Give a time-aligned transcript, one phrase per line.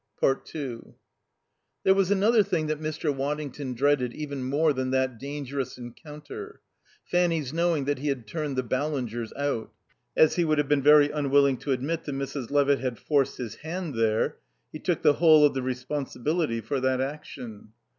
[0.19, 0.95] 2
[1.83, 3.15] There was another thing that Mr.
[3.15, 6.59] Waddington dreaded even more than that dangerous encounter:
[7.03, 9.71] Fanny's knowing that he had turned the Ballingers out.
[10.17, 12.49] As he would have been very unwilling to admit that Mrs.
[12.49, 14.37] Levitt had forced his hand there,
[14.71, 17.71] he took the whole of the responsibility for that action.